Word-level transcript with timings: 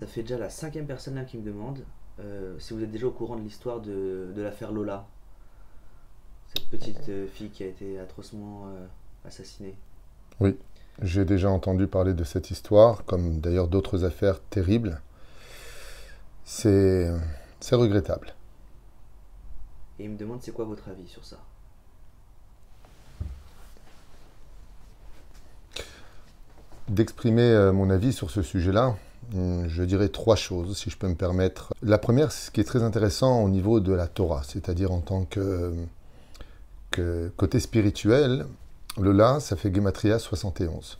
Ça 0.00 0.06
fait 0.06 0.20
déjà 0.20 0.36
la 0.36 0.50
cinquième 0.50 0.86
personne 0.86 1.14
là 1.14 1.24
qui 1.24 1.38
me 1.38 1.42
demande 1.42 1.82
euh, 2.20 2.58
si 2.58 2.74
vous 2.74 2.82
êtes 2.82 2.90
déjà 2.90 3.06
au 3.06 3.12
courant 3.12 3.36
de 3.36 3.40
l'histoire 3.40 3.80
de, 3.80 4.30
de 4.36 4.42
l'affaire 4.42 4.70
Lola. 4.70 5.06
Cette 6.54 6.66
petite 6.66 7.08
euh, 7.08 7.26
fille 7.26 7.48
qui 7.48 7.64
a 7.64 7.66
été 7.66 7.98
atrocement 7.98 8.66
euh, 8.66 8.86
assassinée. 9.26 9.74
Oui, 10.38 10.58
j'ai 11.00 11.24
déjà 11.24 11.48
entendu 11.48 11.86
parler 11.86 12.12
de 12.12 12.24
cette 12.24 12.50
histoire, 12.50 13.06
comme 13.06 13.40
d'ailleurs 13.40 13.68
d'autres 13.68 14.04
affaires 14.04 14.42
terribles. 14.50 15.00
C'est 16.44 17.10
c'est 17.60 17.74
regrettable. 17.74 18.34
Et 19.98 20.04
il 20.04 20.10
me 20.10 20.18
demande 20.18 20.42
c'est 20.42 20.52
quoi 20.52 20.66
votre 20.66 20.90
avis 20.90 21.08
sur 21.08 21.24
ça? 21.24 21.38
D'exprimer 26.88 27.50
euh, 27.50 27.72
mon 27.72 27.88
avis 27.88 28.12
sur 28.12 28.30
ce 28.30 28.42
sujet-là, 28.42 28.94
je 29.32 29.82
dirais 29.82 30.08
trois 30.08 30.36
choses, 30.36 30.76
si 30.76 30.90
je 30.90 30.96
peux 30.96 31.08
me 31.08 31.14
permettre. 31.14 31.72
La 31.82 31.98
première, 31.98 32.32
c'est 32.32 32.46
ce 32.46 32.50
qui 32.50 32.60
est 32.60 32.64
très 32.64 32.82
intéressant 32.82 33.42
au 33.42 33.48
niveau 33.48 33.80
de 33.80 33.92
la 33.92 34.06
Torah, 34.06 34.42
c'est-à-dire 34.44 34.92
en 34.92 35.00
tant 35.00 35.24
que, 35.24 35.74
côté 37.36 37.60
spirituel, 37.60 38.46
le 38.98 39.12
La, 39.12 39.40
ça 39.40 39.56
fait 39.56 39.74
Gematria 39.74 40.18
71. 40.18 40.98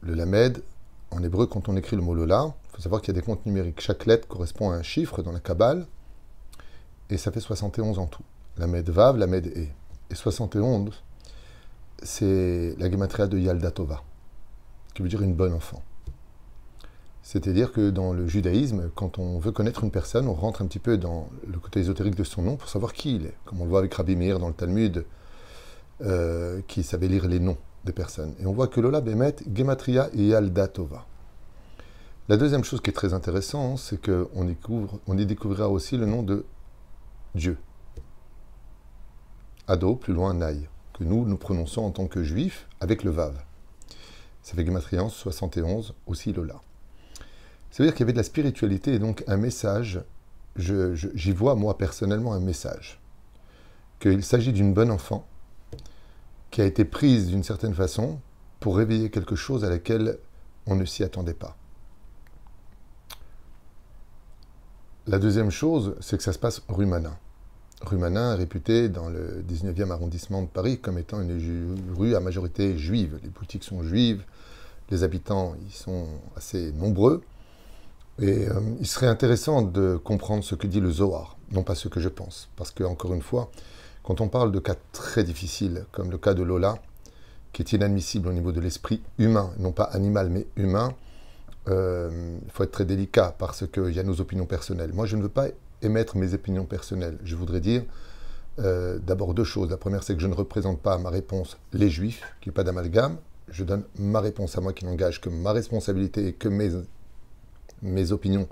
Le 0.00 0.14
Lamed, 0.14 0.62
en 1.10 1.22
hébreu, 1.22 1.46
quand 1.46 1.68
on 1.68 1.76
écrit 1.76 1.96
le 1.96 2.02
mot 2.02 2.14
Lola, 2.14 2.54
il 2.70 2.76
faut 2.76 2.82
savoir 2.82 3.02
qu'il 3.02 3.14
y 3.14 3.18
a 3.18 3.20
des 3.20 3.24
comptes 3.24 3.44
numériques. 3.44 3.80
Chaque 3.80 4.06
lettre 4.06 4.28
correspond 4.28 4.70
à 4.70 4.74
un 4.74 4.82
chiffre 4.82 5.22
dans 5.22 5.32
la 5.32 5.40
Kabbale, 5.40 5.86
et 7.10 7.16
ça 7.16 7.32
fait 7.32 7.40
71 7.40 7.98
en 7.98 8.06
tout. 8.06 8.22
Lamed 8.56 8.88
Vav, 8.88 9.16
Lamed 9.16 9.46
E. 9.46 9.66
Et 10.10 10.14
71, 10.14 11.02
c'est 12.02 12.74
la 12.78 12.90
Gematria 12.90 13.26
de 13.26 13.38
Yaldatova, 13.38 14.02
qui 14.94 15.02
veut 15.02 15.08
dire 15.08 15.22
une 15.22 15.34
bonne 15.34 15.52
enfant. 15.52 15.82
C'est-à-dire 17.28 17.72
que 17.72 17.90
dans 17.90 18.14
le 18.14 18.26
judaïsme, 18.26 18.90
quand 18.94 19.18
on 19.18 19.38
veut 19.38 19.52
connaître 19.52 19.84
une 19.84 19.90
personne, 19.90 20.28
on 20.28 20.32
rentre 20.32 20.62
un 20.62 20.66
petit 20.66 20.78
peu 20.78 20.96
dans 20.96 21.28
le 21.46 21.58
côté 21.58 21.78
ésotérique 21.78 22.14
de 22.14 22.24
son 22.24 22.40
nom 22.40 22.56
pour 22.56 22.70
savoir 22.70 22.94
qui 22.94 23.16
il 23.16 23.26
est. 23.26 23.34
Comme 23.44 23.60
on 23.60 23.64
le 23.64 23.68
voit 23.68 23.80
avec 23.80 23.92
Rabbi 23.92 24.16
Meir 24.16 24.38
dans 24.38 24.48
le 24.48 24.54
Talmud, 24.54 25.04
euh, 26.00 26.62
qui 26.68 26.82
savait 26.82 27.06
lire 27.06 27.28
les 27.28 27.38
noms 27.38 27.58
des 27.84 27.92
personnes. 27.92 28.34
Et 28.40 28.46
on 28.46 28.54
voit 28.54 28.66
que 28.66 28.80
Lola 28.80 29.02
Bemet, 29.02 29.36
Gematria 29.54 30.08
et 30.14 30.28
Yaldatova. 30.28 31.04
La 32.30 32.38
deuxième 32.38 32.64
chose 32.64 32.80
qui 32.80 32.88
est 32.88 32.94
très 32.94 33.12
intéressante, 33.12 33.76
c'est 33.78 34.00
qu'on 34.00 34.56
on 35.06 35.18
y 35.18 35.26
découvrira 35.26 35.68
aussi 35.68 35.98
le 35.98 36.06
nom 36.06 36.22
de 36.22 36.46
Dieu. 37.34 37.58
Ado, 39.66 39.96
plus 39.96 40.14
loin, 40.14 40.32
Naï, 40.32 40.66
que 40.98 41.04
nous, 41.04 41.26
nous 41.26 41.36
prononçons 41.36 41.82
en 41.82 41.90
tant 41.90 42.06
que 42.06 42.22
juifs 42.22 42.66
avec 42.80 43.02
le 43.02 43.10
Vav. 43.10 43.38
Ça 44.40 44.54
fait 44.54 44.64
Gematria 44.64 45.06
71, 45.10 45.92
aussi 46.06 46.32
Lola. 46.32 46.62
Ça 47.78 47.84
veut 47.84 47.90
dire 47.90 47.94
qu'il 47.94 48.00
y 48.00 48.06
avait 48.06 48.12
de 48.12 48.18
la 48.18 48.24
spiritualité 48.24 48.94
et 48.94 48.98
donc 48.98 49.22
un 49.28 49.36
message, 49.36 50.00
j'y 50.56 51.30
vois 51.30 51.54
moi 51.54 51.78
personnellement 51.78 52.32
un 52.32 52.40
message, 52.40 53.00
qu'il 54.00 54.24
s'agit 54.24 54.52
d'une 54.52 54.74
bonne 54.74 54.90
enfant 54.90 55.28
qui 56.50 56.60
a 56.60 56.64
été 56.64 56.84
prise 56.84 57.28
d'une 57.28 57.44
certaine 57.44 57.74
façon 57.74 58.18
pour 58.58 58.76
réveiller 58.76 59.10
quelque 59.10 59.36
chose 59.36 59.64
à 59.64 59.70
laquelle 59.70 60.18
on 60.66 60.74
ne 60.74 60.84
s'y 60.84 61.04
attendait 61.04 61.34
pas. 61.34 61.56
La 65.06 65.20
deuxième 65.20 65.52
chose, 65.52 65.94
c'est 66.00 66.16
que 66.16 66.24
ça 66.24 66.32
se 66.32 66.40
passe 66.40 66.62
rue 66.66 66.86
Manin. 66.86 67.16
Rue 67.82 67.98
Manin 67.98 68.32
est 68.32 68.38
réputée 68.38 68.88
dans 68.88 69.08
le 69.08 69.44
19e 69.48 69.92
arrondissement 69.92 70.42
de 70.42 70.48
Paris 70.48 70.80
comme 70.80 70.98
étant 70.98 71.20
une 71.20 71.94
rue 71.96 72.16
à 72.16 72.18
majorité 72.18 72.76
juive. 72.76 73.20
Les 73.22 73.28
boutiques 73.28 73.62
sont 73.62 73.84
juives, 73.84 74.24
les 74.90 75.04
habitants 75.04 75.54
y 75.64 75.70
sont 75.70 76.08
assez 76.34 76.72
nombreux. 76.72 77.22
Et 78.20 78.48
euh, 78.48 78.60
il 78.80 78.86
serait 78.86 79.06
intéressant 79.06 79.62
de 79.62 79.96
comprendre 79.96 80.42
ce 80.42 80.54
que 80.54 80.66
dit 80.66 80.80
le 80.80 80.90
Zohar, 80.90 81.36
non 81.52 81.62
pas 81.62 81.74
ce 81.74 81.88
que 81.88 82.00
je 82.00 82.08
pense. 82.08 82.48
Parce 82.56 82.70
que, 82.70 82.82
encore 82.82 83.14
une 83.14 83.22
fois, 83.22 83.50
quand 84.02 84.20
on 84.20 84.28
parle 84.28 84.50
de 84.52 84.58
cas 84.58 84.74
très 84.92 85.22
difficiles, 85.22 85.84
comme 85.92 86.10
le 86.10 86.18
cas 86.18 86.34
de 86.34 86.42
Lola, 86.42 86.78
qui 87.52 87.62
est 87.62 87.72
inadmissible 87.72 88.28
au 88.28 88.32
niveau 88.32 88.52
de 88.52 88.60
l'esprit 88.60 89.02
humain, 89.18 89.50
non 89.58 89.72
pas 89.72 89.84
animal, 89.84 90.30
mais 90.30 90.46
humain, 90.56 90.94
euh, 91.68 92.38
il 92.44 92.50
faut 92.50 92.64
être 92.64 92.72
très 92.72 92.84
délicat 92.84 93.34
parce 93.38 93.66
qu'il 93.66 93.90
y 93.90 94.00
a 94.00 94.02
nos 94.02 94.20
opinions 94.20 94.46
personnelles. 94.46 94.92
Moi, 94.92 95.06
je 95.06 95.16
ne 95.16 95.22
veux 95.22 95.28
pas 95.28 95.46
émettre 95.82 96.16
mes 96.16 96.34
opinions 96.34 96.64
personnelles. 96.64 97.18
Je 97.24 97.36
voudrais 97.36 97.60
dire 97.60 97.82
euh, 98.58 98.98
d'abord 98.98 99.34
deux 99.34 99.44
choses. 99.44 99.70
La 99.70 99.76
première, 99.76 100.02
c'est 100.02 100.14
que 100.14 100.20
je 100.20 100.26
ne 100.26 100.34
représente 100.34 100.80
pas 100.80 100.98
ma 100.98 101.10
réponse 101.10 101.56
les 101.72 101.90
juifs, 101.90 102.22
qu'il 102.40 102.50
n'y 102.50 102.54
pas 102.54 102.64
d'amalgame. 102.64 103.16
Je 103.50 103.64
donne 103.64 103.84
ma 103.98 104.20
réponse 104.20 104.58
à 104.58 104.60
moi 104.60 104.72
qui 104.72 104.84
n'engage 104.84 105.20
que 105.20 105.28
ma 105.28 105.52
responsabilité 105.52 106.28
et 106.28 106.32
que 106.32 106.48
mes, 106.48 106.70
mes 107.82 108.12
opinions 108.12 108.48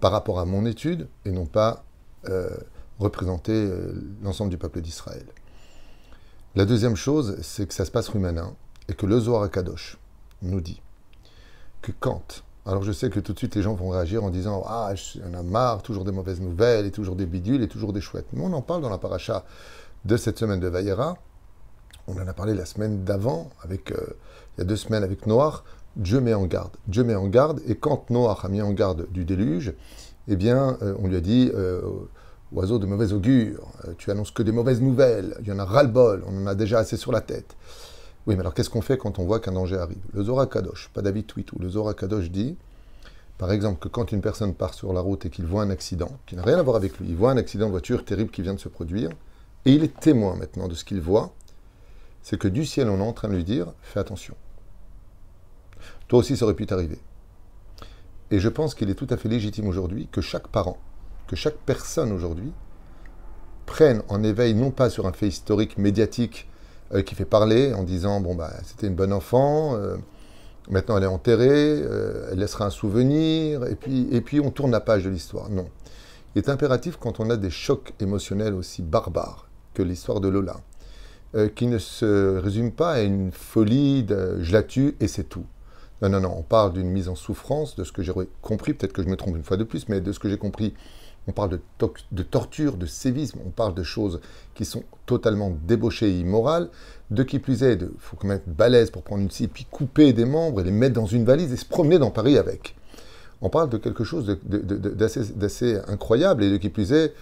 par 0.00 0.12
rapport 0.12 0.38
à 0.38 0.44
mon 0.44 0.66
étude 0.66 1.08
et 1.24 1.30
non 1.30 1.46
pas 1.46 1.84
euh, 2.28 2.50
représenter 2.98 3.52
euh, 3.52 3.92
l'ensemble 4.22 4.50
du 4.50 4.58
peuple 4.58 4.80
d'Israël. 4.80 5.26
La 6.54 6.64
deuxième 6.64 6.96
chose, 6.96 7.36
c'est 7.42 7.66
que 7.66 7.74
ça 7.74 7.84
se 7.84 7.90
passe 7.90 8.08
rue 8.08 8.18
Manin 8.18 8.54
et 8.88 8.94
que 8.94 9.06
le 9.06 9.20
Zohar 9.20 9.50
Kadosh 9.50 9.98
nous 10.42 10.60
dit 10.60 10.80
que 11.82 11.92
quand, 11.98 12.42
alors 12.66 12.82
je 12.82 12.92
sais 12.92 13.10
que 13.10 13.20
tout 13.20 13.32
de 13.32 13.38
suite 13.38 13.54
les 13.54 13.62
gens 13.62 13.74
vont 13.74 13.90
réagir 13.90 14.24
en 14.24 14.30
disant 14.30 14.64
Ah, 14.66 14.92
en 15.24 15.34
a 15.34 15.42
marre, 15.42 15.82
toujours 15.82 16.04
des 16.04 16.12
mauvaises 16.12 16.40
nouvelles, 16.40 16.86
et 16.86 16.90
toujours 16.90 17.14
des 17.14 17.26
bidules, 17.26 17.62
et 17.62 17.68
toujours 17.68 17.92
des 17.92 18.00
chouettes. 18.00 18.26
Mais 18.32 18.42
on 18.42 18.52
en 18.52 18.62
parle 18.62 18.82
dans 18.82 18.90
la 18.90 18.98
paracha 18.98 19.44
de 20.04 20.16
cette 20.16 20.38
semaine 20.38 20.60
de 20.60 20.68
Vaïra. 20.68 21.16
On 22.08 22.16
en 22.20 22.26
a 22.26 22.32
parlé 22.32 22.54
la 22.54 22.64
semaine 22.64 23.04
d'avant, 23.04 23.50
avec, 23.62 23.92
euh, 23.92 24.16
il 24.56 24.60
y 24.60 24.62
a 24.62 24.64
deux 24.64 24.76
semaines 24.76 25.04
avec 25.04 25.26
Noir. 25.26 25.64
Dieu 25.96 26.20
met 26.20 26.34
en 26.34 26.44
garde. 26.44 26.76
Dieu 26.86 27.04
met 27.04 27.14
en 27.14 27.26
garde, 27.26 27.60
et 27.66 27.74
quand 27.74 28.10
Noir 28.10 28.44
a 28.44 28.48
mis 28.48 28.60
en 28.60 28.72
garde 28.72 29.06
du 29.10 29.24
déluge, 29.24 29.72
eh 30.28 30.36
bien, 30.36 30.76
euh, 30.82 30.94
on 30.98 31.08
lui 31.08 31.16
a 31.16 31.20
dit 31.20 31.50
euh, 31.54 31.80
Oiseau 32.52 32.78
de 32.78 32.86
mauvais 32.86 33.12
augure, 33.12 33.66
euh, 33.86 33.94
tu 33.96 34.10
annonces 34.10 34.30
que 34.30 34.42
des 34.42 34.52
mauvaises 34.52 34.80
nouvelles, 34.80 35.36
il 35.40 35.48
y 35.48 35.52
en 35.52 35.58
a 35.58 35.64
ras-le-bol, 35.64 36.22
on 36.26 36.42
en 36.42 36.46
a 36.46 36.54
déjà 36.54 36.78
assez 36.78 36.96
sur 36.96 37.12
la 37.12 37.20
tête. 37.20 37.56
Oui, 38.26 38.34
mais 38.34 38.40
alors 38.40 38.54
qu'est-ce 38.54 38.70
qu'on 38.70 38.82
fait 38.82 38.98
quand 38.98 39.18
on 39.18 39.24
voit 39.24 39.40
qu'un 39.40 39.52
danger 39.52 39.76
arrive? 39.76 40.02
Le 40.12 40.22
Zohar 40.22 40.48
Kadosh, 40.48 40.90
pas 40.92 41.00
David 41.00 41.26
Twitou, 41.26 41.56
le 41.58 41.70
Zohar 41.70 41.96
Kadosh 41.96 42.30
dit, 42.30 42.56
par 43.38 43.50
exemple, 43.52 43.80
que 43.80 43.88
quand 43.88 44.12
une 44.12 44.20
personne 44.20 44.54
part 44.54 44.74
sur 44.74 44.92
la 44.92 45.00
route 45.00 45.26
et 45.26 45.30
qu'il 45.30 45.46
voit 45.46 45.62
un 45.62 45.70
accident, 45.70 46.10
qui 46.26 46.36
n'a 46.36 46.42
rien 46.42 46.58
à 46.58 46.62
voir 46.62 46.76
avec 46.76 46.98
lui, 46.98 47.08
il 47.08 47.16
voit 47.16 47.30
un 47.30 47.36
accident 47.36 47.66
de 47.66 47.70
voiture 47.70 48.04
terrible 48.04 48.30
qui 48.30 48.42
vient 48.42 48.54
de 48.54 48.60
se 48.60 48.68
produire, 48.68 49.10
et 49.64 49.72
il 49.72 49.82
est 49.82 49.98
témoin 49.98 50.36
maintenant 50.36 50.68
de 50.68 50.74
ce 50.74 50.84
qu'il 50.84 51.00
voit, 51.00 51.32
c'est 52.22 52.38
que 52.38 52.48
du 52.48 52.66
ciel, 52.66 52.88
on 52.90 52.98
est 52.98 53.02
en 53.02 53.12
train 53.12 53.28
de 53.28 53.34
lui 53.34 53.44
dire, 53.44 53.72
fais 53.82 54.00
attention. 54.00 54.34
Toi 56.08 56.20
aussi, 56.20 56.36
ça 56.36 56.44
aurait 56.44 56.54
pu 56.54 56.66
t'arriver. 56.66 56.98
Et 58.30 58.38
je 58.38 58.48
pense 58.48 58.74
qu'il 58.74 58.90
est 58.90 58.94
tout 58.94 59.06
à 59.10 59.16
fait 59.16 59.28
légitime 59.28 59.68
aujourd'hui 59.68 60.08
que 60.10 60.20
chaque 60.20 60.48
parent, 60.48 60.78
que 61.28 61.36
chaque 61.36 61.56
personne 61.56 62.12
aujourd'hui, 62.12 62.52
prenne 63.66 64.02
en 64.08 64.22
éveil, 64.22 64.54
non 64.54 64.70
pas 64.70 64.90
sur 64.90 65.06
un 65.06 65.12
fait 65.12 65.28
historique, 65.28 65.78
médiatique, 65.78 66.48
euh, 66.94 67.02
qui 67.02 67.16
fait 67.16 67.24
parler 67.24 67.74
en 67.74 67.82
disant 67.82 68.20
bon 68.20 68.36
bah 68.36 68.52
c'était 68.64 68.86
une 68.86 68.94
bonne 68.94 69.12
enfant, 69.12 69.74
euh, 69.74 69.96
maintenant 70.70 70.96
elle 70.96 71.02
est 71.02 71.08
enterrée, 71.08 71.48
euh, 71.50 72.28
elle 72.30 72.38
laissera 72.38 72.66
un 72.66 72.70
souvenir, 72.70 73.64
et 73.66 73.74
puis, 73.74 74.06
et 74.12 74.20
puis 74.20 74.38
on 74.40 74.50
tourne 74.50 74.70
la 74.70 74.80
page 74.80 75.04
de 75.04 75.10
l'histoire. 75.10 75.50
Non. 75.50 75.68
Il 76.34 76.38
est 76.38 76.48
impératif 76.48 76.96
quand 76.96 77.18
on 77.18 77.28
a 77.30 77.36
des 77.36 77.50
chocs 77.50 77.92
émotionnels 77.98 78.54
aussi 78.54 78.82
barbares 78.82 79.48
que 79.74 79.82
l'histoire 79.82 80.20
de 80.20 80.28
Lola, 80.28 80.56
qui 81.54 81.66
ne 81.66 81.78
se 81.78 82.38
résume 82.38 82.72
pas 82.72 82.92
à 82.92 83.00
une 83.00 83.30
folie 83.30 84.04
de 84.04 84.38
je 84.40 84.52
la 84.52 84.62
tue 84.62 84.96
et 85.00 85.08
c'est 85.08 85.24
tout. 85.24 85.44
Non, 86.02 86.08
non, 86.10 86.20
non, 86.20 86.34
on 86.38 86.42
parle 86.42 86.74
d'une 86.74 86.90
mise 86.90 87.08
en 87.08 87.14
souffrance, 87.14 87.74
de 87.76 87.84
ce 87.84 87.92
que 87.92 88.02
j'ai 88.02 88.12
compris, 88.42 88.74
peut-être 88.74 88.92
que 88.92 89.02
je 89.02 89.08
me 89.08 89.16
trompe 89.16 89.36
une 89.36 89.44
fois 89.44 89.56
de 89.56 89.64
plus, 89.64 89.88
mais 89.88 90.00
de 90.00 90.12
ce 90.12 90.18
que 90.18 90.28
j'ai 90.28 90.36
compris, 90.36 90.74
on 91.26 91.32
parle 91.32 91.48
de, 91.50 91.60
to- 91.78 91.94
de 92.12 92.22
torture, 92.22 92.76
de 92.76 92.86
sévisme, 92.86 93.40
on 93.46 93.50
parle 93.50 93.74
de 93.74 93.82
choses 93.82 94.20
qui 94.54 94.64
sont 94.64 94.84
totalement 95.06 95.50
débauchées 95.66 96.08
et 96.10 96.20
immorales. 96.20 96.68
De 97.10 97.22
qui 97.22 97.38
plus 97.38 97.62
est, 97.62 97.80
il 97.80 97.88
faut 97.98 98.16
quand 98.16 98.28
même 98.28 98.36
être 98.36 98.48
balèze 98.48 98.90
pour 98.90 99.02
prendre 99.02 99.22
une 99.22 99.30
scie, 99.30 99.48
puis 99.48 99.66
couper 99.70 100.12
des 100.12 100.24
membres 100.26 100.60
et 100.60 100.64
les 100.64 100.70
mettre 100.70 100.94
dans 100.94 101.06
une 101.06 101.24
valise 101.24 101.52
et 101.52 101.56
se 101.56 101.64
promener 101.64 101.98
dans 101.98 102.10
Paris 102.10 102.36
avec. 102.38 102.76
On 103.40 103.48
parle 103.50 103.70
de 103.70 103.76
quelque 103.78 104.04
chose 104.04 104.38
d'assez 104.44 105.78
incroyable, 105.88 106.44
et 106.44 106.50
de 106.50 106.56
qui 106.58 106.68
plus 106.68 106.92
est, 106.92 107.12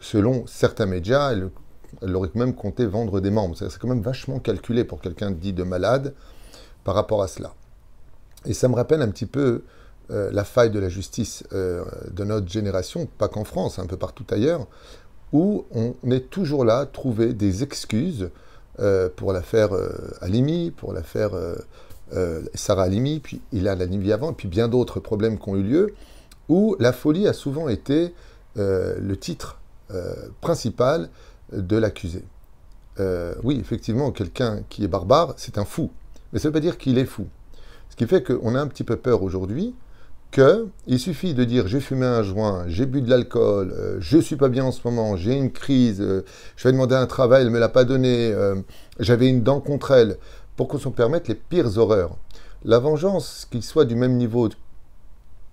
selon 0.00 0.46
certains 0.46 0.86
médias, 0.86 1.32
elle, 1.32 2.16
aurait 2.16 2.30
même 2.34 2.54
compté 2.54 2.86
vendre 2.86 3.20
des 3.20 3.30
membres. 3.30 3.56
C'est 3.56 3.78
quand 3.78 3.88
même 3.88 4.02
vachement 4.02 4.38
calculé 4.38 4.84
pour 4.84 5.00
quelqu'un 5.00 5.30
dit 5.30 5.52
de 5.52 5.62
malade 5.62 6.14
par 6.82 6.94
rapport 6.94 7.22
à 7.22 7.28
cela. 7.28 7.54
Et 8.46 8.54
ça 8.54 8.68
me 8.68 8.74
rappelle 8.74 9.02
un 9.02 9.08
petit 9.08 9.26
peu 9.26 9.62
euh, 10.10 10.30
la 10.32 10.44
faille 10.44 10.70
de 10.70 10.78
la 10.78 10.88
justice 10.88 11.42
euh, 11.52 11.84
de 12.12 12.22
notre 12.22 12.48
génération, 12.48 13.08
pas 13.18 13.26
qu'en 13.28 13.42
France, 13.42 13.80
un 13.80 13.86
peu 13.86 13.96
partout 13.96 14.24
ailleurs, 14.30 14.66
où 15.32 15.64
on 15.72 15.94
est 16.10 16.30
toujours 16.30 16.64
là 16.64 16.78
à 16.80 16.86
trouver 16.86 17.34
des 17.34 17.64
excuses 17.64 18.30
euh, 18.78 19.08
pour 19.14 19.32
l'affaire 19.32 19.70
Halimi, 20.20 20.70
pour 20.70 20.92
l'affaire 20.92 21.32
Sarah 22.54 22.84
Halimi, 22.84 23.18
puis 23.18 23.40
il 23.50 23.66
a 23.66 23.72
Halimi 23.72 24.12
avant, 24.12 24.30
et 24.30 24.34
puis 24.34 24.46
bien 24.46 24.68
d'autres 24.68 25.00
problèmes 25.00 25.40
qui 25.40 25.48
ont 25.48 25.56
eu 25.56 25.64
lieu, 25.64 25.94
où 26.48 26.76
la 26.78 26.92
folie 26.92 27.26
a 27.26 27.32
souvent 27.32 27.68
été 27.68 28.14
le 28.54 29.14
titre 29.16 29.58
principal 30.40 31.10
de 31.52 31.76
l'accusé. 31.76 32.22
Oui, 33.42 33.58
effectivement, 33.58 34.12
quelqu'un 34.12 34.62
qui 34.68 34.84
est 34.84 34.88
barbare, 34.88 35.34
c'est 35.36 35.58
un 35.58 35.64
fou. 35.64 35.90
Mais 36.32 36.38
ça 36.38 36.48
ne 36.48 36.50
veut 36.50 36.60
pas 36.60 36.60
dire 36.60 36.78
qu'il 36.78 36.98
est 36.98 37.06
fou. 37.06 37.26
Ce 37.96 38.04
qui 38.04 38.10
fait 38.10 38.22
qu'on 38.22 38.54
a 38.54 38.60
un 38.60 38.66
petit 38.66 38.84
peu 38.84 38.96
peur 38.96 39.22
aujourd'hui 39.22 39.74
que 40.30 40.68
il 40.86 41.00
suffit 41.00 41.32
de 41.32 41.44
dire 41.44 41.66
j'ai 41.66 41.80
fumé 41.80 42.04
un 42.04 42.22
joint, 42.22 42.64
j'ai 42.68 42.84
bu 42.84 43.00
de 43.00 43.08
l'alcool, 43.08 43.72
euh, 43.72 43.96
je 44.00 44.18
suis 44.18 44.36
pas 44.36 44.50
bien 44.50 44.66
en 44.66 44.70
ce 44.70 44.82
moment, 44.84 45.16
j'ai 45.16 45.32
une 45.32 45.50
crise, 45.50 46.02
euh, 46.02 46.22
je 46.56 46.68
vais 46.68 46.72
demander 46.72 46.94
un 46.94 47.06
travail, 47.06 47.40
elle 47.40 47.50
me 47.50 47.58
l'a 47.58 47.70
pas 47.70 47.84
donné, 47.84 48.30
euh, 48.34 48.56
j'avais 49.00 49.28
une 49.28 49.42
dent 49.42 49.60
contre 49.60 49.92
elle, 49.92 50.18
pour 50.56 50.68
qu'on 50.68 50.76
se 50.76 50.90
permette 50.90 51.26
les 51.28 51.34
pires 51.34 51.78
horreurs. 51.78 52.18
La 52.66 52.80
vengeance, 52.80 53.48
qu'il 53.50 53.62
soit 53.62 53.86
du 53.86 53.96
même 53.96 54.18
niveau 54.18 54.50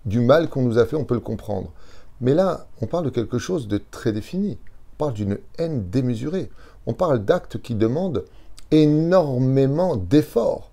du 0.04 0.20
mal 0.20 0.50
qu'on 0.50 0.64
nous 0.64 0.78
a 0.78 0.86
fait, 0.86 0.98
on 0.98 1.06
peut 1.06 1.14
le 1.14 1.22
comprendre. 1.22 1.72
Mais 2.20 2.34
là, 2.34 2.68
on 2.82 2.88
parle 2.88 3.06
de 3.06 3.10
quelque 3.10 3.38
chose 3.38 3.70
de 3.70 3.80
très 3.90 4.12
défini. 4.12 4.58
On 4.96 4.98
parle 4.98 5.14
d'une 5.14 5.38
haine 5.58 5.90
démesurée. 5.90 6.50
On 6.88 6.94
parle 6.94 7.24
d'actes 7.24 7.62
qui 7.62 7.76
demandent 7.76 8.26
énormément 8.72 9.96
d'efforts. 9.96 10.72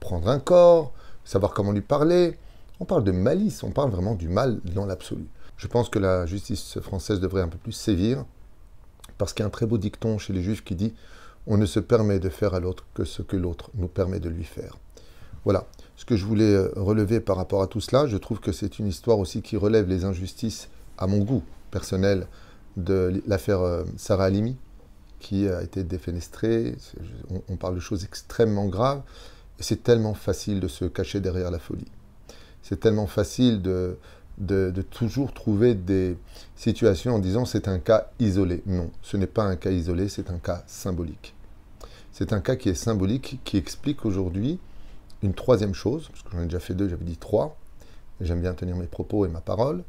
Prendre 0.00 0.28
un 0.28 0.38
corps, 0.38 0.94
savoir 1.30 1.52
comment 1.52 1.72
lui 1.72 1.80
parler, 1.80 2.36
on 2.80 2.84
parle 2.84 3.04
de 3.04 3.12
malice, 3.12 3.62
on 3.62 3.70
parle 3.70 3.90
vraiment 3.90 4.14
du 4.14 4.28
mal 4.28 4.60
dans 4.64 4.84
l'absolu. 4.84 5.26
Je 5.56 5.68
pense 5.68 5.88
que 5.88 5.98
la 5.98 6.26
justice 6.26 6.80
française 6.80 7.20
devrait 7.20 7.42
un 7.42 7.48
peu 7.48 7.58
plus 7.58 7.72
sévir, 7.72 8.24
parce 9.16 9.32
qu'il 9.32 9.42
y 9.42 9.44
a 9.44 9.46
un 9.46 9.50
très 9.50 9.66
beau 9.66 9.78
dicton 9.78 10.18
chez 10.18 10.32
les 10.32 10.42
juifs 10.42 10.64
qui 10.64 10.74
dit 10.74 10.94
On 11.46 11.56
ne 11.56 11.66
se 11.66 11.78
permet 11.78 12.18
de 12.18 12.28
faire 12.30 12.54
à 12.54 12.60
l'autre 12.60 12.84
que 12.94 13.04
ce 13.04 13.22
que 13.22 13.36
l'autre 13.36 13.70
nous 13.74 13.86
permet 13.86 14.18
de 14.18 14.28
lui 14.28 14.44
faire. 14.44 14.76
Voilà 15.44 15.66
ce 15.94 16.04
que 16.04 16.16
je 16.16 16.24
voulais 16.24 16.54
euh, 16.54 16.72
relever 16.76 17.20
par 17.20 17.36
rapport 17.36 17.62
à 17.62 17.66
tout 17.66 17.80
cela. 17.80 18.06
Je 18.06 18.16
trouve 18.16 18.40
que 18.40 18.52
c'est 18.52 18.78
une 18.78 18.86
histoire 18.86 19.18
aussi 19.18 19.42
qui 19.42 19.56
relève 19.56 19.86
les 19.88 20.04
injustices, 20.04 20.68
à 20.98 21.06
mon 21.06 21.18
goût 21.18 21.42
personnel, 21.70 22.26
de 22.76 23.22
l'affaire 23.26 23.60
euh, 23.60 23.84
Sarah 23.96 24.24
Halimi, 24.24 24.56
qui 25.18 25.46
a 25.46 25.62
été 25.62 25.84
défenestrée. 25.84 26.74
On 27.48 27.56
parle 27.56 27.74
de 27.74 27.80
choses 27.80 28.04
extrêmement 28.04 28.66
graves, 28.66 29.02
c'est 29.60 29.82
tellement 29.82 30.14
facile 30.14 30.60
de 30.60 30.68
se 30.68 30.84
cacher 30.84 31.20
derrière 31.20 31.50
la 31.50 31.58
folie 31.58 31.90
c'est 32.62 32.80
tellement 32.80 33.06
facile 33.06 33.62
de, 33.62 33.96
de, 34.38 34.82
toujours 34.82 35.32
trouver 35.32 35.74
des 35.74 36.16
situations 36.56 37.16
en 37.16 37.18
disant 37.18 37.44
c'est 37.44 37.68
un 37.68 37.78
cas 37.78 38.10
isolé. 38.18 38.62
Non, 38.66 38.90
ce 39.02 39.16
n'est 39.16 39.26
pas 39.26 39.44
un 39.44 39.56
cas 39.56 39.70
isolé, 39.70 40.08
c'est 40.08 40.30
un 40.30 40.38
cas 40.38 40.62
symbolique. 40.66 41.34
C'est 42.12 42.32
un 42.32 42.40
cas 42.40 42.56
qui 42.56 42.68
est 42.68 42.74
symbolique, 42.74 43.40
qui 43.44 43.56
explique 43.56 44.04
aujourd'hui 44.04 44.58
une 45.22 45.34
troisième 45.34 45.74
chose, 45.74 46.08
parce 46.08 46.22
que 46.22 46.30
j'en 46.32 46.42
ai 46.42 46.44
déjà 46.44 46.60
fait 46.60 46.74
deux, 46.74 46.88
j'avais 46.88 47.04
dit 47.04 47.16
trois, 47.16 47.56
j'aime 48.20 48.40
bien 48.40 48.54
tenir 48.54 48.76
mes 48.76 48.86
propos 48.86 49.26
et 49.26 49.28
ma 49.28 49.40
parole, 49.40 49.84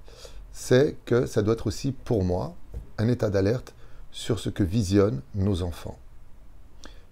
c'est 0.52 0.98
que 1.06 1.26
ça 1.26 1.42
doit 1.42 1.54
être 1.54 1.68
aussi 1.68 1.92
pour 1.92 2.24
moi 2.24 2.56
un 2.98 3.08
état 3.08 3.30
d'alerte 3.30 3.74
sur 4.12 4.40
ce 4.40 4.50
que 4.50 4.64
visionnent 4.64 5.22
nos 5.36 5.62
enfants. 5.62 5.98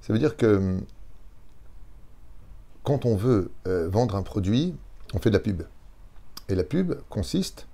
Ça 0.01 0.12
veut 0.12 0.19
dire 0.19 0.35
que 0.35 0.79
quand 2.89 3.06
on 3.06 3.15
veut 3.15 3.51
euh, 3.68 3.88
vendre 3.88 4.15
un 4.15 4.24
produit, 4.24 4.74
on 5.13 5.19
fait 5.19 5.30
de 5.30 5.36
la 5.36 5.39
pub. 5.39 5.62
Et 6.47 6.56
la 6.56 6.63
pub 6.63 6.95
consiste 7.07 7.68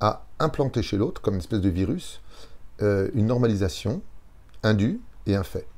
à 0.00 0.26
implanter 0.40 0.82
chez 0.82 0.96
l'autre, 0.96 1.22
comme 1.22 1.34
une 1.34 1.40
espèce 1.40 1.60
de 1.60 1.68
virus, 1.68 2.20
euh, 2.82 3.08
une 3.14 3.26
normalisation, 3.26 4.02
un 4.64 4.74
dû 4.74 5.00
et 5.26 5.36
un 5.36 5.44
fait. 5.44 5.68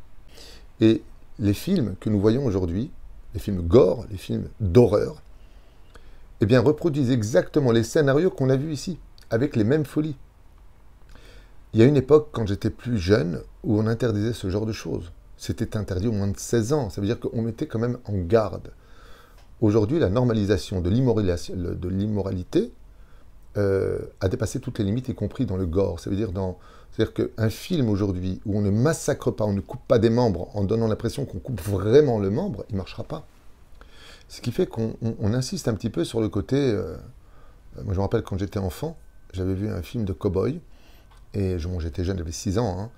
Et 0.80 1.02
les 1.38 1.52
films 1.52 1.96
que 2.00 2.08
nous 2.08 2.18
voyons 2.18 2.46
aujourd'hui, 2.46 2.90
les 3.34 3.40
films 3.40 3.60
gore, 3.60 4.06
les 4.10 4.16
films 4.16 4.48
d'horreur, 4.58 5.20
eh 6.40 6.46
bien, 6.46 6.60
reproduisent 6.60 7.10
exactement 7.10 7.72
les 7.72 7.82
scénarios 7.82 8.30
qu'on 8.30 8.48
a 8.48 8.56
vus 8.56 8.72
ici, 8.72 8.98
avec 9.28 9.54
les 9.54 9.64
mêmes 9.64 9.84
folies. 9.84 10.16
Il 11.74 11.80
y 11.80 11.82
a 11.82 11.86
une 11.86 11.98
époque, 11.98 12.30
quand 12.32 12.46
j'étais 12.46 12.70
plus 12.70 12.96
jeune, 12.96 13.42
où 13.64 13.78
on 13.78 13.86
interdisait 13.86 14.32
ce 14.32 14.48
genre 14.48 14.64
de 14.64 14.72
choses. 14.72 15.12
C'était 15.42 15.76
interdit 15.76 16.06
au 16.06 16.12
moins 16.12 16.28
de 16.28 16.38
16 16.38 16.72
ans. 16.72 16.88
Ça 16.88 17.00
veut 17.00 17.06
dire 17.08 17.18
qu'on 17.18 17.42
mettait 17.42 17.66
quand 17.66 17.80
même 17.80 17.98
en 18.04 18.16
garde. 18.16 18.70
Aujourd'hui, 19.60 19.98
la 19.98 20.08
normalisation 20.08 20.80
de 20.80 20.88
l'immoralité 20.88 22.72
euh, 23.56 23.98
a 24.20 24.28
dépassé 24.28 24.60
toutes 24.60 24.78
les 24.78 24.84
limites, 24.84 25.08
y 25.08 25.16
compris 25.16 25.44
dans 25.44 25.56
le 25.56 25.66
gore. 25.66 25.98
Ça 25.98 26.10
veut 26.10 26.14
dire 26.14 26.30
c'est-à-dire 26.92 27.12
qu'un 27.12 27.50
film 27.50 27.88
aujourd'hui 27.88 28.40
où 28.46 28.56
on 28.56 28.60
ne 28.60 28.70
massacre 28.70 29.32
pas, 29.32 29.44
on 29.44 29.52
ne 29.52 29.60
coupe 29.60 29.80
pas 29.88 29.98
des 29.98 30.10
membres 30.10 30.48
en 30.54 30.62
donnant 30.62 30.86
l'impression 30.86 31.24
qu'on 31.24 31.40
coupe 31.40 31.60
vraiment 31.60 32.20
le 32.20 32.30
membre, 32.30 32.64
il 32.68 32.74
ne 32.74 32.78
marchera 32.78 33.02
pas. 33.02 33.26
Ce 34.28 34.42
qui 34.42 34.52
fait 34.52 34.68
qu'on 34.68 34.94
insiste 35.24 35.66
un 35.66 35.74
petit 35.74 35.90
peu 35.90 36.04
sur 36.04 36.20
le 36.20 36.28
côté. 36.28 36.56
Euh, 36.56 36.94
moi, 37.82 37.94
je 37.94 37.98
me 37.98 38.02
rappelle 38.02 38.22
quand 38.22 38.38
j'étais 38.38 38.60
enfant, 38.60 38.96
j'avais 39.32 39.54
vu 39.54 39.68
un 39.68 39.82
film 39.82 40.04
de 40.04 40.12
cow-boy, 40.12 40.60
et 41.34 41.56
j'étais 41.80 42.04
jeune, 42.04 42.18
j'avais 42.18 42.30
6 42.30 42.58
ans, 42.58 42.76
hein, 42.78 42.90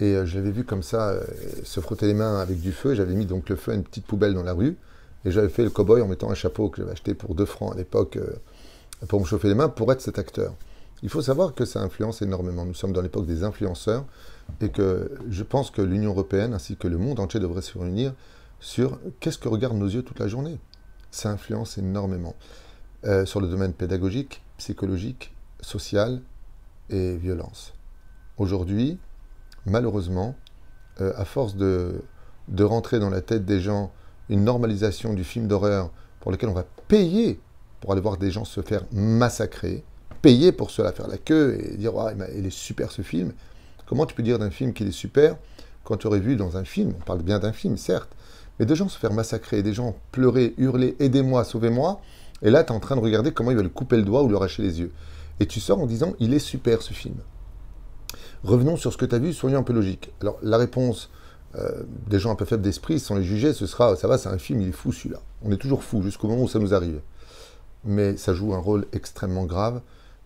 et 0.00 0.16
euh, 0.16 0.26
je 0.26 0.36
l'avais 0.36 0.50
vu 0.50 0.64
comme 0.64 0.82
ça 0.82 1.20
se 1.64 1.80
frotter 1.80 2.06
les 2.06 2.14
mains 2.14 2.40
avec 2.40 2.60
du 2.60 2.72
feu. 2.72 2.94
J'avais 2.94 3.14
mis 3.14 3.26
donc 3.26 3.48
le 3.48 3.56
feu 3.56 3.72
à 3.72 3.74
une 3.74 3.84
petite 3.84 4.06
poubelle 4.06 4.34
dans 4.34 4.42
la 4.42 4.52
rue. 4.52 4.76
Et 5.24 5.30
j'avais 5.30 5.48
fait 5.48 5.62
le 5.62 5.70
cowboy 5.70 6.02
en 6.02 6.08
mettant 6.08 6.30
un 6.30 6.34
chapeau 6.34 6.68
que 6.68 6.78
j'avais 6.78 6.92
acheté 6.92 7.14
pour 7.14 7.34
2 7.34 7.44
francs 7.44 7.72
à 7.72 7.76
l'époque 7.76 8.16
euh, 8.16 9.06
pour 9.06 9.20
me 9.20 9.24
chauffer 9.24 9.48
les 9.48 9.54
mains 9.54 9.68
pour 9.68 9.92
être 9.92 10.00
cet 10.00 10.18
acteur. 10.18 10.54
Il 11.02 11.08
faut 11.08 11.22
savoir 11.22 11.54
que 11.54 11.64
ça 11.64 11.80
influence 11.80 12.22
énormément. 12.22 12.64
Nous 12.64 12.74
sommes 12.74 12.92
dans 12.92 13.02
l'époque 13.02 13.26
des 13.26 13.44
influenceurs 13.44 14.04
et 14.60 14.70
que 14.70 15.10
je 15.28 15.42
pense 15.42 15.70
que 15.70 15.82
l'Union 15.82 16.10
européenne 16.10 16.54
ainsi 16.54 16.76
que 16.76 16.88
le 16.88 16.98
monde 16.98 17.20
entier 17.20 17.40
devraient 17.40 17.62
se 17.62 17.76
réunir 17.76 18.14
sur 18.60 18.98
qu'est-ce 19.18 19.38
que 19.38 19.48
regardent 19.48 19.78
nos 19.78 19.88
yeux 19.88 20.02
toute 20.02 20.20
la 20.20 20.28
journée. 20.28 20.58
Ça 21.10 21.30
influence 21.30 21.78
énormément 21.78 22.36
euh, 23.04 23.26
sur 23.26 23.40
le 23.40 23.48
domaine 23.48 23.72
pédagogique, 23.72 24.42
psychologique, 24.58 25.34
social 25.60 26.20
et 26.90 27.16
violence. 27.16 27.74
Aujourd'hui, 28.38 28.98
malheureusement, 29.66 30.34
euh, 31.00 31.12
à 31.16 31.24
force 31.24 31.56
de, 31.56 32.02
rentrer 32.60 32.98
dans 32.98 33.10
la 33.10 33.20
tête 33.20 33.44
des 33.44 33.60
gens 33.60 33.92
une 34.28 34.44
normalisation 34.44 35.14
du 35.14 35.24
film 35.24 35.48
d'horreur 35.48 35.90
pour 36.20 36.30
lequel 36.32 36.48
on 36.48 36.54
va 36.54 36.64
payer 36.88 37.40
pour 37.80 37.92
aller 37.92 38.00
voir 38.00 38.16
des 38.16 38.30
gens 38.30 38.44
se 38.44 38.60
faire 38.60 38.84
massacrer, 38.92 39.82
payer 40.20 40.52
pour 40.52 40.70
cela, 40.70 40.92
faire 40.92 41.08
la 41.08 41.18
queue 41.18 41.58
et 41.60 41.76
dire 41.76 41.92
ah, 41.98 42.12
il 42.36 42.46
est 42.46 42.50
super 42.50 42.92
ce 42.92 43.02
film. 43.02 43.32
Comment 43.86 44.06
tu 44.06 44.14
peux 44.14 44.22
dire 44.22 44.38
d'un 44.38 44.50
film 44.50 44.72
qu'il 44.72 44.86
est 44.86 44.92
super 44.92 45.36
quand 45.84 45.96
tu 45.96 46.06
aurais 46.06 46.20
vu 46.20 46.36
dans 46.36 46.56
un 46.56 46.64
film, 46.64 46.94
on 46.96 47.04
parle 47.04 47.22
bien 47.22 47.40
d'un 47.40 47.52
film 47.52 47.76
certes, 47.76 48.10
mais 48.58 48.66
des 48.66 48.76
gens 48.76 48.88
se 48.88 48.98
faire 48.98 49.12
massacrer, 49.12 49.62
des 49.62 49.72
gens 49.72 49.96
pleurer, 50.12 50.54
hurler, 50.58 50.94
aidez-moi, 51.00 51.42
sauvez-moi, 51.42 52.00
et 52.42 52.50
là 52.50 52.62
tu 52.62 52.72
es 52.72 52.76
en 52.76 52.80
train 52.80 52.94
de 52.94 53.00
regarder 53.00 53.32
comment 53.32 53.50
il 53.50 53.56
va 53.56 53.62
lui 53.62 53.70
couper 53.70 53.96
le 53.96 54.02
doigt 54.02 54.22
ou 54.22 54.28
lui 54.28 54.36
arracher 54.36 54.62
les 54.62 54.78
yeux. 54.78 54.92
Et 55.40 55.46
tu 55.46 55.58
sors 55.58 55.80
en 55.80 55.86
disant 55.86 56.14
il 56.20 56.34
est 56.34 56.38
super 56.38 56.82
ce 56.82 56.92
film. 56.92 57.16
Revenons 58.44 58.76
sur 58.76 58.92
ce 58.92 58.98
que 58.98 59.04
tu 59.04 59.14
as 59.14 59.18
vu, 59.18 59.32
soyons 59.32 59.58
un 59.58 59.62
peu 59.62 59.72
logiques. 59.72 60.10
Alors 60.20 60.38
la 60.42 60.56
réponse 60.56 61.10
euh, 61.54 61.82
des 62.08 62.18
gens 62.18 62.32
un 62.32 62.34
peu 62.34 62.44
faibles 62.44 62.62
d'esprit, 62.62 62.98
sans 62.98 63.14
les 63.14 63.24
juger, 63.24 63.52
ce 63.52 63.66
sera, 63.66 63.94
ça 63.94 64.08
va, 64.08 64.18
c'est 64.18 64.28
un 64.28 64.38
film, 64.38 64.60
il 64.62 64.68
est 64.68 64.72
fou 64.72 64.90
celui-là. 64.90 65.20
On 65.44 65.52
est 65.52 65.58
toujours 65.58 65.84
fou 65.84 66.02
jusqu'au 66.02 66.28
moment 66.28 66.42
où 66.42 66.48
ça 66.48 66.58
nous 66.58 66.74
arrive. 66.74 67.00
Mais 67.84 68.16
ça 68.16 68.32
joue 68.34 68.54
un 68.54 68.58
rôle 68.58 68.86
extrêmement 68.92 69.44
grave, 69.44 69.80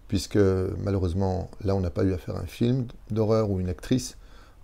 puisque 0.09 0.39
malheureusement, 0.83 1.51
là, 1.65 1.75
on 1.75 1.81
n'a 1.81 1.91
pas 1.91 2.05
eu 2.05 2.13
à 2.13 2.19
faire 2.19 2.37
un 2.37 2.47
film 2.47 2.87
d'horreur 3.11 3.51
ou 3.51 3.61
une 3.61 3.69
actrice. 3.69 4.17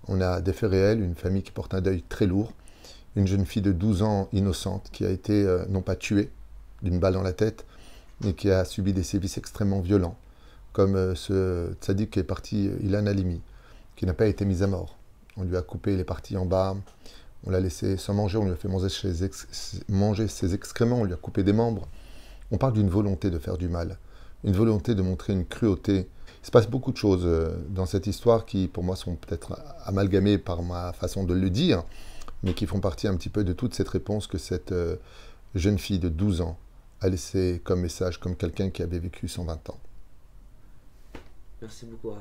On 0.08 0.20
a 0.20 0.40
des 0.40 0.52
faits 0.52 0.70
réels, 0.70 1.02
une 1.02 1.14
famille 1.14 1.42
qui 1.42 1.52
porte 1.52 1.74
un 1.74 1.80
deuil 1.80 2.02
très 2.08 2.26
lourd, 2.26 2.52
une 3.16 3.26
jeune 3.26 3.44
fille 3.44 3.62
de 3.62 3.72
12 3.72 4.02
ans 4.02 4.28
innocente 4.32 4.88
qui 4.92 5.04
a 5.04 5.10
été 5.10 5.44
euh, 5.44 5.64
non 5.68 5.82
pas 5.82 5.96
tuée 5.96 6.30
d'une 6.82 6.98
balle 6.98 7.14
dans 7.14 7.22
la 7.22 7.32
tête, 7.32 7.66
mais 8.22 8.34
qui 8.34 8.50
a 8.50 8.64
subi 8.64 8.92
des 8.92 9.02
sévices 9.02 9.36
extrêmement 9.36 9.80
violents, 9.80 10.16
comme 10.72 10.96
euh, 10.96 11.14
ce 11.14 11.72
tzaddik 11.80 12.10
qui 12.10 12.18
est 12.18 12.24
parti, 12.24 12.70
Ilan 12.82 13.06
Halimi, 13.06 13.40
qui 13.96 14.06
n'a 14.06 14.14
pas 14.14 14.26
été 14.26 14.44
mis 14.44 14.62
à 14.62 14.66
mort 14.66 14.96
on 15.36 15.44
lui 15.44 15.56
a 15.56 15.62
coupé 15.62 15.96
les 15.96 16.04
parties 16.04 16.36
en 16.36 16.46
bas, 16.46 16.76
on 17.44 17.50
l'a 17.50 17.60
laissé 17.60 17.96
sans 17.96 18.14
manger, 18.14 18.38
on 18.38 18.44
lui 18.44 18.52
a 18.52 18.56
fait 18.56 18.68
manger 18.68 18.88
ses, 18.88 19.30
manger 19.88 20.28
ses 20.28 20.54
excréments, 20.54 21.00
on 21.00 21.04
lui 21.04 21.14
a 21.14 21.16
coupé 21.16 21.42
des 21.42 21.52
membres. 21.52 21.88
On 22.50 22.58
parle 22.58 22.74
d'une 22.74 22.90
volonté 22.90 23.30
de 23.30 23.38
faire 23.38 23.56
du 23.56 23.68
mal, 23.68 23.98
une 24.44 24.52
volonté 24.52 24.94
de 24.94 25.02
montrer 25.02 25.32
une 25.32 25.46
cruauté. 25.46 26.08
Il 26.42 26.46
se 26.46 26.50
passe 26.50 26.68
beaucoup 26.68 26.92
de 26.92 26.96
choses 26.96 27.22
euh, 27.24 27.56
dans 27.70 27.86
cette 27.86 28.06
histoire 28.06 28.44
qui, 28.44 28.68
pour 28.68 28.84
moi, 28.84 28.96
sont 28.96 29.14
peut-être 29.14 29.58
amalgamées 29.84 30.38
par 30.38 30.62
ma 30.62 30.92
façon 30.92 31.24
de 31.24 31.34
le 31.34 31.50
dire, 31.50 31.84
mais 32.42 32.52
qui 32.52 32.66
font 32.66 32.80
partie 32.80 33.08
un 33.08 33.16
petit 33.16 33.28
peu 33.28 33.44
de 33.44 33.52
toute 33.52 33.74
cette 33.74 33.88
réponse 33.88 34.26
que 34.26 34.38
cette 34.38 34.72
euh, 34.72 34.96
jeune 35.54 35.78
fille 35.78 35.98
de 35.98 36.08
12 36.08 36.42
ans 36.42 36.58
a 37.00 37.08
laissé 37.08 37.60
comme 37.64 37.80
message, 37.80 38.18
comme 38.18 38.36
quelqu'un 38.36 38.70
qui 38.70 38.82
avait 38.82 38.98
vécu 38.98 39.28
120 39.28 39.70
ans. 39.70 39.78
Merci 41.62 41.86
beaucoup. 41.86 42.12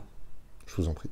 Je 0.68 0.76
vous 0.76 0.88
en 0.88 0.94
prie. 0.94 1.10